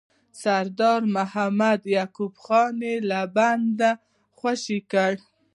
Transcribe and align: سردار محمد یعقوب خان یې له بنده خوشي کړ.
سردار 0.41 1.01
محمد 1.15 1.81
یعقوب 1.95 2.33
خان 2.43 2.73
یې 2.87 2.95
له 3.09 3.21
بنده 3.35 3.91
خوشي 4.37 4.79
کړ. 4.91 5.11